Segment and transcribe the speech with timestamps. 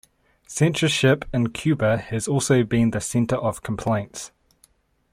[0.47, 4.31] Censorship in Cuba has also been at the center of complaints.